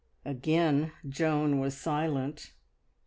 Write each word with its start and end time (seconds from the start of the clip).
Again 0.25 0.93
Joan 1.07 1.59
was 1.59 1.77
silent. 1.77 2.53